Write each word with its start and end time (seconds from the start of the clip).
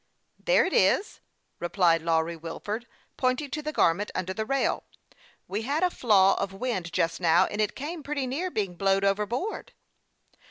"There 0.47 0.65
it 0.65 0.73
is," 0.73 1.19
replied 1.59 2.01
Lawry 2.01 2.35
Wilford, 2.35 2.87
pointing 3.17 3.51
to 3.51 3.61
the 3.61 3.71
garment 3.71 4.09
under 4.15 4.33
the 4.33 4.47
rail." 4.47 4.83
We 5.47 5.61
had 5.61 5.83
a 5.83 5.91
flaw 5.91 6.33
of 6.41 6.53
wind 6.53 6.91
just 6.91 7.21
now, 7.21 7.45
and 7.45 7.61
it 7.61 7.75
came 7.75 8.01
pretty 8.01 8.25
near 8.25 8.49
being 8.49 8.73
blowed 8.73 9.03
overboard." 9.03 9.73